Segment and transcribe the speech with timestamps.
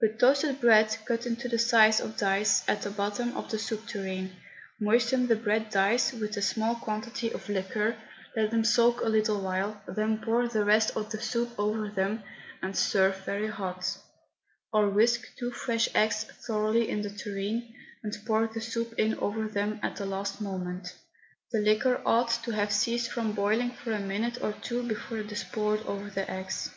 [0.00, 3.84] Put toasted bread, cut into the size of dice, at the bottom of the soup
[3.88, 4.30] tureen.
[4.78, 7.96] Moisten the bread dice with a small quantity of the liquor,
[8.36, 12.22] let them soak a little while, then pour the rest of the soup over them,
[12.62, 13.98] and serve very hot.
[14.72, 17.74] Or whisk two fresh eggs thoroughly in the tureen,
[18.04, 20.94] and pour the soup in over them at the last moment.
[21.50, 25.32] The liquor ought to have ceased from boiling for a minute or two before it
[25.32, 26.70] is poured over the eggs.